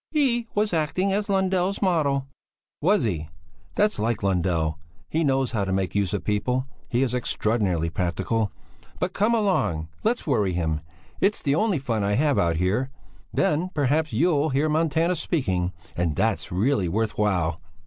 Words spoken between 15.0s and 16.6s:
speaking, and that's